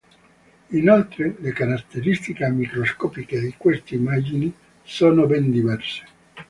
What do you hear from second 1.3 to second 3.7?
le caratteristiche microscopiche di